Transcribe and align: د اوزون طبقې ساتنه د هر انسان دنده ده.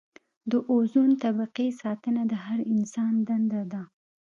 د 0.51 0.51
اوزون 0.71 1.09
طبقې 1.23 1.67
ساتنه 1.81 2.21
د 2.31 2.33
هر 2.45 2.59
انسان 2.73 3.13
دنده 3.27 3.61
ده. 3.71 3.81